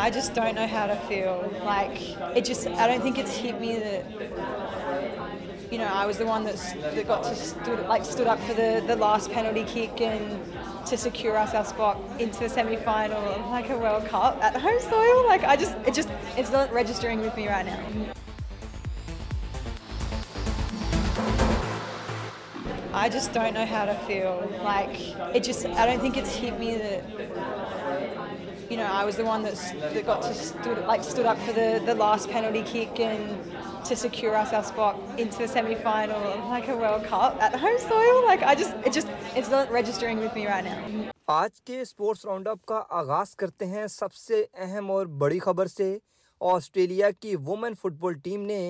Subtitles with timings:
[0.00, 1.52] I just don't know how to feel.
[1.62, 4.06] Like, it just, I don't think it's hit me that,
[5.70, 8.54] you know, I was the one that's, that got to stood, like, stood up for
[8.54, 10.42] the, the last penalty kick and
[10.86, 14.80] to secure us our spot into the semi-final of like a World Cup at home
[14.80, 15.26] soil.
[15.26, 17.84] Like, I just, it just, it's not registering with me right now.
[22.94, 24.50] I just don't know how to feel.
[24.64, 24.98] Like,
[25.36, 27.29] it just, I don't think it's hit me that,
[28.80, 31.82] know, I was the one that's, that got to stood, like, stood up for the,
[31.84, 33.52] the last penalty kick and
[33.84, 37.78] to secure us our spot into the semi-final of like a World Cup at home
[37.78, 38.24] soil.
[38.24, 41.08] Like, I just, it just, it's not registering with me right now.
[41.30, 45.66] آج کے sports round up کا آغاز کرتے ہیں سب سے اہم اور بڑی خبر
[45.66, 45.86] سے
[46.40, 48.62] آسٹریلیا کی وومن فٹ بال ٹیم نے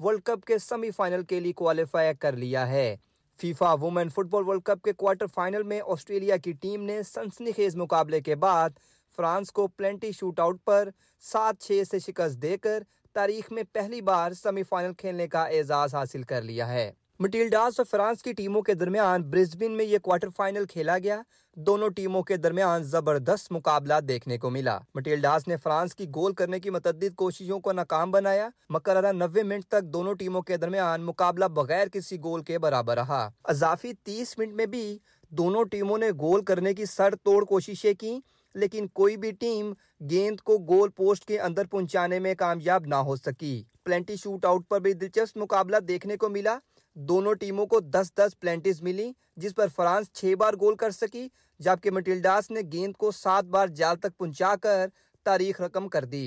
[0.00, 2.94] ورلڈ کپ کے سیمی فائنل کے لیے کوالیفائی کر لیا ہے
[3.40, 7.76] FIFA woman football world cup کے کوارٹر فائنل میں آسٹریلیا کی ٹیم نے سنسنی خیز
[7.76, 8.78] مقابلے کے بعد
[9.16, 10.88] فرانس کو پلنٹی شوٹ آؤٹ پر
[11.20, 15.94] سات چھ سے شکست دے کر تاریخ میں پہلی بار سیمی فائنل کھیلنے کا اعزاز
[15.94, 20.28] حاصل کر لیا ہے۔ مٹیلڈاز اور فرانس کی ٹیموں کے درمیان برزبن میں یہ کوارٹر
[20.36, 21.22] فائنل کھیلا گیا۔
[21.56, 26.60] دونوں ٹیموں کے درمیان زبردست مقابلہ دیکھنے کو ملا۔ مٹیلڈاز نے فرانس کی گول کرنے
[26.60, 31.44] کی متعدد کوششوں کو ناکام بنایا۔ مقررہ نوے منٹ تک دونوں ٹیموں کے درمیان مقابلہ
[31.44, 36.44] بغیر کسی گول کے برابر رہا۔ اضافی تیس منٹ میں بھی دونوں ٹیموں نے گول
[36.44, 38.20] کرنے کی سڑ توڑ کوششیں کی
[38.60, 39.72] لیکن کوئی بھی ٹیم
[40.10, 44.68] گیند کو گول پوسٹ کے اندر پہنچانے میں کامیاب نہ ہو سکی۔ پلینٹی شوٹ آؤٹ
[44.68, 46.58] پر بھی دلچسپ مقابلہ دیکھنے کو ملا۔
[46.96, 51.28] دونوں ٹیموں کو دس دس پلینٹیز ملی جس پر فرانس چھ بار گول کر سکی
[51.60, 54.86] جبکہ مٹلڈاس نے گیند کو سات بار جال تک پہنچا کر
[55.26, 56.24] تاریخ رقم کر دی۔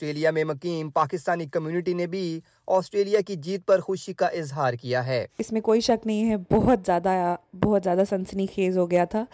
[0.00, 5.06] آسٹریلیا میں مقیم پاکستانی کمیونٹی نے بھی آسٹریلیا کی جیت پر خوشی کا اظہار کیا
[5.06, 9.04] ہے۔ اس میں کوئی شک نہیں ہے، بہت زیادہ بہت زیادہ سنسنی خیز ہو گیا
[9.04, 9.24] تھا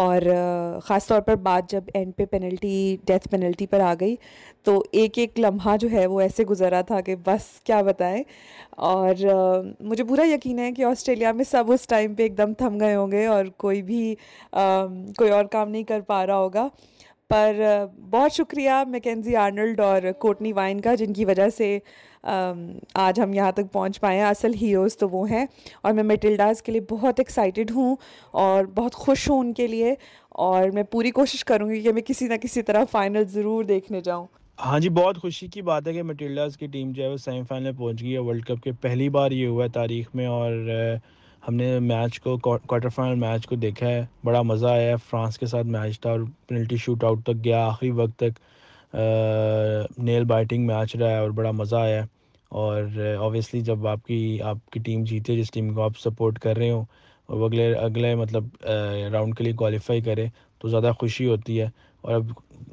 [0.00, 0.22] اور
[0.84, 4.16] خاص طور پر بات جب اینڈ پہ پینلٹی ڈیتھ پینلٹی پر آ گئی
[4.62, 8.22] تو ایک ایک لمحہ جو ہے وہ ایسے گزرا تھا کہ بس کیا بتائیں۔
[8.90, 9.14] اور
[9.80, 12.94] مجھے پورا یقین ہے کہ آسٹریلیا میں سب اس ٹائم پہ ایک دم تھم گئے
[12.94, 14.14] ہوں گے اور کوئی بھی
[14.52, 16.68] کوئی اور کام نہیں کر پا رہا ہوگا۔
[17.30, 17.56] پر
[18.10, 21.78] بہت شکریہ میکنزی آرنلڈ اور کوٹنی وائن کا، جن کی وجہ سے
[22.94, 25.46] آج ہم یہاں تک پہنچ پائے ہیں۔ اصل ہیروز تو وہ ہیں۔
[25.82, 27.96] اور میں میٹلڈاز کے لیے بہت ایکسائٹیڈ ہوں
[28.30, 29.94] اور بہت خوش ہوں ان کے لیے۔
[30.28, 34.00] اور میں پوری کوشش کروں گی کہ میں کسی نہ کسی طرح فائنل ضرور دیکھنے
[34.00, 34.26] جاؤں۔
[34.64, 37.42] ہاں جی بہت خوشی کی بات ہے کہ مٹیلڈاز کی ٹیم جو ہے وہ سیمی
[37.48, 40.26] فائنل میں پہنچ گئی ہے۔ ورلڈ کپ کے پہلی بار یہ ہوا ہے تاریخ میں
[40.26, 40.52] اور
[41.48, 45.38] ہم نے میچ کو کوارٹر فائنل میچ کو دیکھا ہے، بڑا مزہ آیا ہے۔ فرانس
[45.38, 48.94] کے ساتھ میچ تھا اور پینلٹی شوٹ آؤٹ تک گیا، آخری وقت تک
[49.98, 52.06] نیل بائٹنگ میچ رہا ہے اور بڑا مزہ آیا ہے۔
[52.52, 52.82] اور
[53.18, 56.70] اوبیسلی جب آپ کی آپ کی ٹیم جیتے، جس ٹیم کو آپ سپورٹ کر رہے
[56.70, 56.84] ہوں
[57.28, 58.44] اور وہ اگلے اگلے مطلب
[59.12, 60.26] راؤنڈ کے لیے کوالیفائی کرے،
[60.60, 61.68] تو زیادہ خوشی ہوتی ہے۔
[62.04, 62.26] اور اب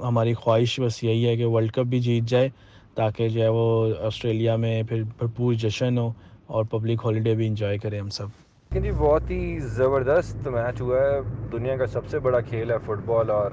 [0.08, 2.50] ہماری خواہش بس یہی ہے کہ ورلڈ کپ بھی جیت جائے،
[2.96, 3.66] تاکہ جو ہے وہ
[4.08, 6.12] آسٹریلیا میں پھر بھرپور جشن ہو
[6.48, 8.28] اور پبلک ہالیڈے بھی انجوائے کریں ہم سب۔
[8.72, 11.20] جی بہت ہی زبردست میچ ہوا ہے۔
[11.52, 13.52] دنیا کا سب سے بڑا کھیل ہے فٹ بال اور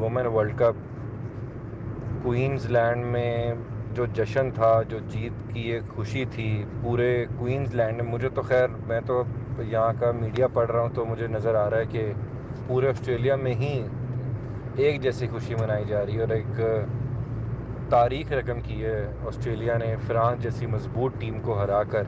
[0.00, 0.78] women world cup.
[2.22, 3.54] Queensland میں
[3.94, 8.42] جو جشن تھا، جو جیت کی ایک خوشی تھی، پورے کوئنز لینڈ میں۔ مجھے تو
[8.42, 9.22] خیر، میں تو
[9.58, 12.12] یہاں کا میڈیا پڑھ رہا ہوں تو مجھے نظر آ رہا ہے کہ
[12.66, 13.72] پورے آسٹریلیا میں ہی
[14.76, 16.60] ایک جیسی خوشی منائی جا رہی ہے اور ایک
[17.90, 22.04] تاریخ رقم کی ہے۔ آسٹریلیا نے فرانس جیسی مضبوط ٹیم کو ہرا کر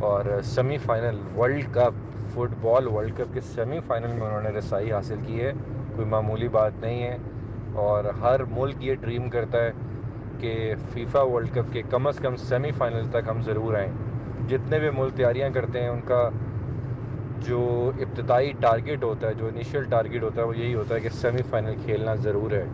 [0.00, 1.92] اور semi final world cup
[2.60, 5.52] football world cup کے سیمی فائنل میں انہوں نے رسائی حاصل کی ہے۔
[5.96, 7.16] کوئی معمولی بات نہیں ہے۔
[7.74, 9.72] اور ہر ملک یہ ڈریم کرتا ہے
[10.38, 13.92] کہ فیفا ورلڈ کپ کے کم از کم سیمی فائنل تک ہم ضرور آئیں۔
[14.48, 16.30] جتنے بھی ملک تیاریاں کرتے ہیں، ان کا
[17.38, 21.08] جو ابتدائی ٹارگیٹ ہوتا ہے، جو انیشیل ٹارگیٹ ہوتا ہے، وہ یہی ہوتا ہے کہ
[21.08, 22.64] سیمی فائنل کھیلنا ضرور ہے۔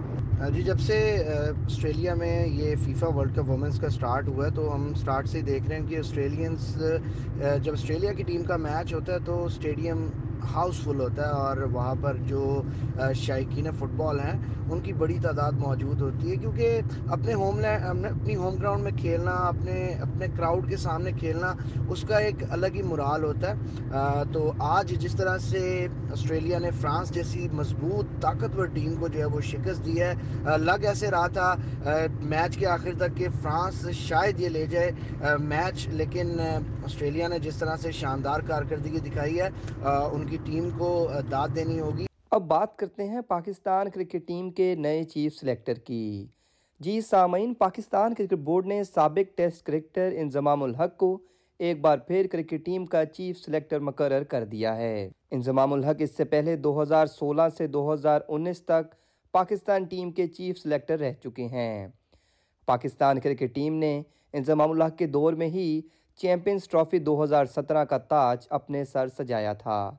[0.43, 0.95] ہاں جی جب سے
[1.67, 5.41] آسٹریلیا میں یہ فیفا ورلڈ کپ وومنس کا سٹارٹ ہوا ہے، تو ہم سٹارٹ سے
[5.43, 6.65] دیکھ رہے ہیں کہ آسٹریلینس
[7.63, 10.07] جب آسٹریلیا کی ٹیم کا میچ ہوتا ہے تو اسٹیڈیم
[10.53, 12.63] ہاؤس فل ہوتا ہے اور وہاں پر جو
[13.17, 14.33] شائقین فٹ بال ہیں،
[14.71, 16.81] ان کی بڑی تعداد موجود ہوتی ہے، کیونکہ
[17.13, 21.53] اپنے ہوم لینڈ اپنی ہوم گراؤنڈ میں کھیلنا، اپنے اپنے کراؤڈ کے سامنے کھیلنا،
[21.89, 26.71] اس کا ایک الگ ہی مرال ہوتا ہے۔ تو آج جس طرح سے آسٹریلیا نے
[26.81, 30.13] فرانس جیسی مضبوط، طاقتور ٹیم کو جو ہے وہ شکست دی ہے
[30.59, 31.55] لگ ایسے رہا تھا
[32.21, 34.91] میچ کے آخر تک کہ فرانس شاید یہ لے جائے
[35.41, 36.39] میچ، لیکن
[36.85, 39.49] آسٹریلیا نے جس طرح سے شاندار کارکردگی دکھائی ہے
[39.83, 44.75] ان کی ٹیم کو داد دینی ہوگی۔ اب بات کرتے ہیں پاکستان کرکٹ ٹیم کے
[44.75, 46.27] نئے چیف سلیکٹر کی۔
[46.81, 51.19] جی سامعین، پاکستان کرکٹ بورڈ نے سابق ٹیسٹ کرکٹر انضمام الحق کو
[51.59, 56.17] ایک بار پھر کرکٹ ٹیم کا چیف سلیکٹر مقرر کر دیا ہے۔ انضمام الحق اس
[56.17, 58.95] سے پہلے دو ہزار سولہ سے دو ہزار انیس تک
[59.33, 61.89] پاکستان ٹیم کے چیف سلیکٹر رہ چکے ہیں۔
[62.67, 64.03] پاکستان کرکٹ ٹیم نے
[64.33, 65.81] انضمام الحق کے دور میں ہی
[66.17, 69.97] چیمپئنز ٹرافی دو ہزار سترہ کا تاج اپنے سر سجایا تھا۔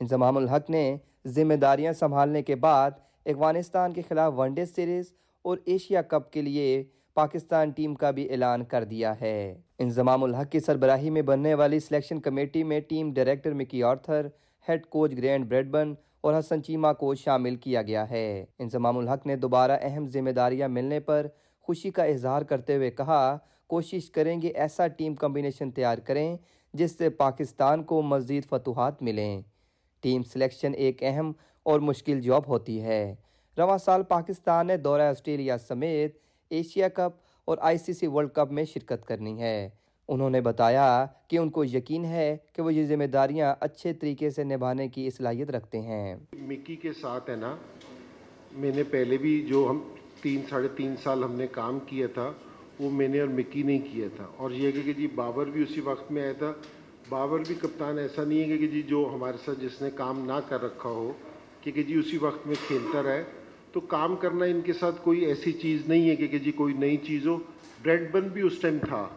[0.00, 0.96] انضمام الحق نے
[1.26, 2.90] ذمہ داریاں سنبھالنے کے بعد
[3.26, 5.12] افغانستان کے خلاف ون ڈے سیریز
[5.42, 10.50] اور ایشیا کپ کے لیے پاکستان ٹیم کا بھی اعلان کر دیا ہے۔ انضمام الحق
[10.52, 14.26] کی سربراہی میں بننے والی سلیکشن کمیٹی میں team director Mickey Arthur,
[14.68, 19.36] head coach Grant Bradburn اور حسن چیمہ کو شامل کیا گیا ہے۔ انضمام الحق نے
[19.36, 21.26] دوبارہ اہم ذمہ داریاں ملنے پر
[21.60, 26.36] خوشی کا اظہار کرتے ہوئے کہا، کوشش کریں گے ایسا ٹیم کمبینیشن تیار کریں
[26.74, 29.42] جس سے پاکستان کو مزید فتوحات ملیں۔
[30.04, 33.14] ٹیم سلیکشن ایک اہم اور مشکل جاب ہوتی ہے۔
[33.58, 36.18] رواں سال پاکستان نے دورہ آسٹریلیا سمیت
[36.50, 37.12] ایشیا کپ
[37.44, 39.68] اور آئی سی سی ورلڈ کپ میں شرکت کرنی ہے۔
[40.08, 44.30] انہوں نے بتایا کہ ان کو یقین ہے کہ وہ یہ ذمہ داریاں اچھے طریقے
[44.30, 47.56] سے نبھانے کی صلاحیت رکھتے ہیں۔ مکی کے ساتھ ہے نا،
[48.52, 49.82] میں نے پہلے بھی جو ہم
[50.22, 52.32] تین، ساڑھے تین سال ہم نے کام کیا تھا،
[52.80, 55.80] وہ میں نے اور مکی نہیں کیا تھا۔ اور یہ کہ جی بابر بھی اسی
[55.80, 56.52] وقت میں آیا تھا
[57.08, 60.40] بابر بھی کپتان ایسا نہیں ہے کہ جی جو ہمارے ساتھ جس نے کام نہ
[60.48, 61.12] کر رکھا ہو،
[61.60, 63.24] کہ جی اسی وقت میں کھیلتا رہے۔
[63.72, 66.96] تو کام کرنا ان کے ساتھ کوئی ایسی چیز نہیں ہے کہ جی کوئی نئی
[66.96, 67.36] چیز ہو۔
[67.82, 69.08] بریڈ بن بھی اس ٹائم تھا۔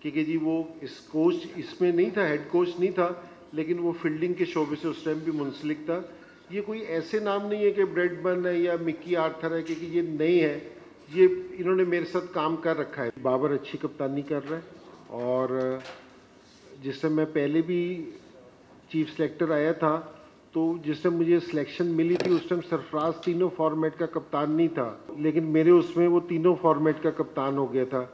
[0.00, 3.10] کہ جی وہ اس کوچ اس میں نہیں تھا ہیڈ کوچ نہیں تھا،
[3.52, 6.00] لیکن وہ فیلڈنگ کے شعبے سے اس ٹائم بھی منسلک تھا۔
[6.50, 9.74] یہ کوئی ایسے نام نہیں ہے کہ بریڈ بن ہے یا مکی آرتھر ہے کہ
[9.80, 10.60] یہ نئی ہے۔
[11.14, 11.26] یہ
[11.58, 14.62] انہوں نے میرے ساتھ کام کر رکھا ہے۔ بابر اچھی کپتانی کر رہا ہے
[15.06, 15.78] اور
[16.84, 18.10] جس سے میں پہلے بھی
[18.92, 20.00] چیف سلیکٹر آیا تھا،
[20.52, 24.68] تو جس سے مجھے سلیکشن ملی تھی، اس ٹائم سرفراز تینوں فارمیٹ کا کپتان نہیں
[24.68, 28.04] تھا، لیکن میرے اس میں وہ تینوں فارمیٹ کا کپتان ہو گیا تھا۔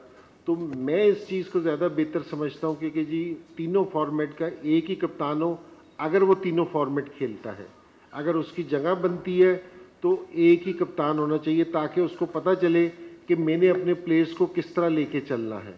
[0.44, 4.90] تو میں اس چیز کو زیادہ بہتر سمجھتا ہوں کہ جی تینوں فارمیٹ کا ایک
[4.90, 5.54] ہی کپتان ہو
[5.98, 7.66] اگر وہ تینوں فارمیٹ کھیلتا ہے۔
[8.12, 9.56] اگر اس کی جگہ بنتی ہے
[10.00, 12.88] تو ایک ہی کپتان ہونا چاہیے تاکہ اس کو پتہ چلے
[13.26, 15.76] کہ میں نے اپنے پلیئرس کو کس طرح لے کے چلنا ہے۔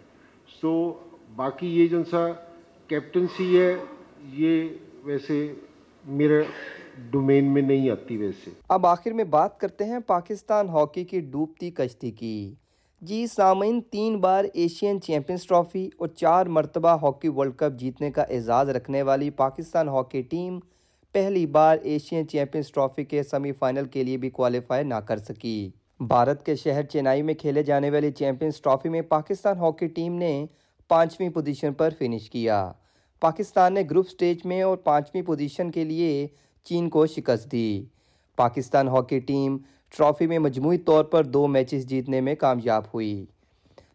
[0.60, 0.72] سو
[1.36, 2.26] باقی یہ جو سا
[2.88, 3.74] کیپٹنسی ہے،
[4.32, 4.68] یہ
[5.04, 5.52] ویسے
[6.04, 6.42] میرے
[7.10, 11.70] ڈومین میں نہیں آتی ویسے۔ اب آخر میں بات کرتے ہیں پاکستان ہاکی کی ڈوبتی
[11.70, 12.54] کشتی کی۔
[13.02, 18.22] جی سامعین، تین بار ایشین چیمپئنز ٹرافی اور چار مرتبہ ہاکی ورلڈ کپ جیتنے کا
[18.22, 20.58] اعزاز رکھنے والی پاکستان ہاکی ٹیم
[21.14, 25.70] پہلی بار ایشین چیمپئنز ٹرافی کے سیمی فائنل کے لیے بھی کوالیفائی نہ کر سکی۔
[26.00, 30.46] بھارت کے شہر چینائی میں کھیلے جانے والی چیمپئنز ٹرافی میں پاکستان ہاکی ٹیم نے
[30.92, 32.72] پانچویں پوزیشن پر فنش کیا۔
[33.20, 36.26] پاکستان نے گروپ سٹیج میں اور پانچویں پوزیشن کے لیے
[36.64, 37.84] چین کو شکست دی۔
[38.36, 39.56] پاکستان ہاکی ٹیم
[39.96, 43.26] ٹرافی میں مجموعی طور پر دو میچز جیتنے میں کامیاب ہوئی۔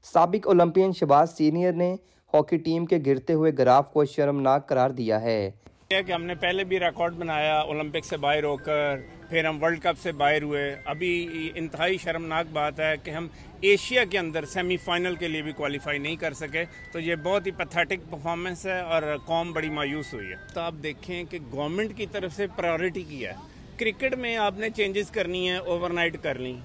[0.03, 1.95] سابق اولمپئن شباز سینئر نے
[2.33, 5.51] ہاکی ٹیم کے گرتے ہوئے گراف کو شرمناک قرار دیا ہے۔
[5.89, 8.95] کہ ہم نے پہلے بھی ریکارڈ بنایا اولمپک سے باہر ہو کر،
[9.29, 13.27] پھر ہم ورلڈ کپ سے باہر ہوئے۔ ابھی انتہائی شرمناک بات ہے کہ ہم
[13.61, 17.47] ایشیا کے اندر سیمی فائنل کے لیے بھی کوالیفائی نہیں کر سکے۔ تو یہ بہت
[17.47, 21.97] ہی پتھیٹک پرفارمنس ہے اور قوم بڑی مایوس ہوئی ہے۔ تو آپ دیکھیں کہ گورنمنٹ
[21.97, 23.37] کی طرف سے پرائورٹی کیا ہے۔
[23.77, 26.59] کرکٹ میں آپ نے چینجز کرنی ہے اوور نائٹ کر لیں۔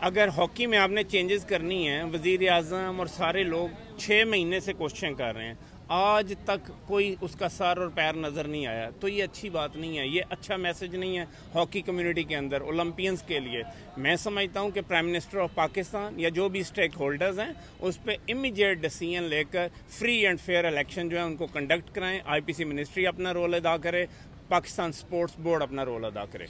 [0.00, 3.68] اگر ہاکی میں آپ نے چینجز کرنی ہے وزیر اعظم اور سارے لوگ
[3.98, 5.54] چھ مہینے سے کوشچن کر رہے ہیں۔
[5.88, 9.76] آج تک کوئی اس کا سر اور پیر نظر نہیں آیا۔ تو یہ اچھی بات
[9.76, 13.62] نہیں ہے، یہ اچھا میسج نہیں ہے ہاکی کمیونٹی کے اندر اولمپئنس کے لیے۔
[13.96, 18.02] میں سمجھتا ہوں کہ پرائم منسٹر آف پاکستان یا جو بھی اسٹیک ہولڈرز ہیں، اس
[18.04, 22.18] پہ امیجیٹ ڈیسیجن لے کر فری اینڈ فیئر الیکشن جو ہے ان کو کنڈکٹ کرائیں۔
[22.24, 24.04] آئی پی سی منسٹری اپنا رول ادا کرے
[24.48, 26.46] پاکستان سپورٹس بورڈ اپنا رول ادا کرے۔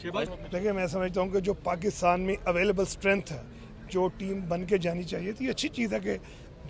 [0.52, 3.42] دیکھیں، میں سمجھتا ہوں کہ جو پاکستان میں اویلیبل سٹرینتھ ہے،
[3.88, 6.16] جو ٹیم بن کے جانی چاہیے تھی اچھی چیز ہے کہ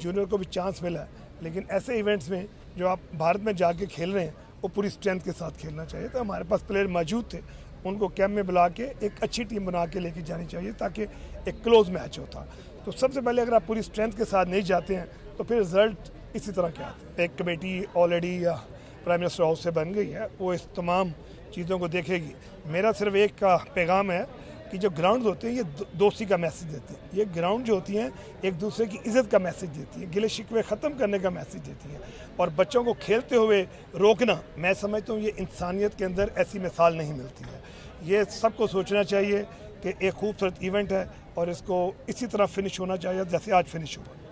[0.01, 3.73] جونیئر کو بھی چانس ملا۔ ہے لیکن ایسے ایونٹس میں جو آپ بھارت میں جا
[3.73, 4.31] کے کھیل رہے ہیں،
[4.63, 7.41] وہ پوری سٹرینتھ کے ساتھ کھیلنا چاہیے۔ تو ہمارے پاس پلیئر موجود تھے،
[7.85, 10.73] ان کو کیمپ میں بلا کے ایک اچھی ٹیم بنا کے لے کے جانی چاہیے
[10.73, 11.07] تاکہ
[11.45, 12.45] ایک کلوز میچ ہوتا۔
[12.85, 15.05] تو سب سے پہلے اگر آپ پوری سٹرینتھ کے ساتھ نہیں جاتے ہیں،
[15.37, 18.57] تو پھر رزلٹ اسی طرح کے آتے ہیں۔ ایک کمیٹی آلریڈی یا
[19.05, 21.09] پرائم منسٹر ہاؤس سے بن گئی ہے، وہ اس تمام
[21.51, 22.33] چیزوں کو دیکھے گی۔
[22.67, 24.25] میرا صرف ایک کا پیغام ہے
[24.71, 27.99] کہ جو گراؤنڈز ہوتے ہیں، یہ دوستی کا میسج دیتے ہیں۔ یہ گراؤنڈ جو ہوتی
[27.99, 28.09] ہیں،
[28.41, 31.91] ایک دوسرے کی عزت کا میسج دیتی ہیں۔ گلے شکوے ختم کرنے کا میسج دیتی
[31.91, 31.99] ہیں۔
[32.37, 33.65] اور بچوں کو کھیلتے ہوئے
[33.99, 37.61] روکنا، میں سمجھتا ہوں یہ انسانیت کے اندر ایسی مثال نہیں ملتی ہے۔
[38.03, 39.43] یہ سب کو سوچنا چاہیے
[39.83, 43.67] کہ ایک خوبصورت ایونٹ ہے اور اس کو اسی طرح فنش ہونا چاہیے جیسے آج
[43.67, 44.28] فنش ہوا۔